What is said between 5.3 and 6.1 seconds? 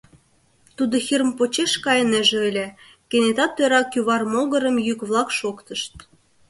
шоктышт.